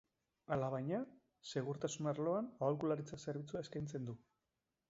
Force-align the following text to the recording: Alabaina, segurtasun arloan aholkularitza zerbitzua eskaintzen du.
Alabaina, 0.55 1.01
segurtasun 1.53 2.09
arloan 2.13 2.49
aholkularitza 2.69 3.23
zerbitzua 3.27 3.65
eskaintzen 3.69 4.09
du. 4.09 4.21